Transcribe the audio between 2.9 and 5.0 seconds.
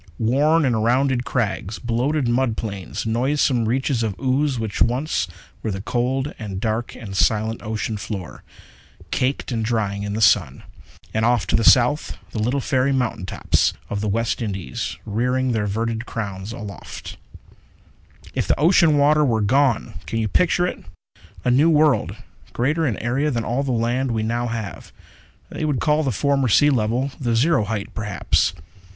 noisome reaches of ooze which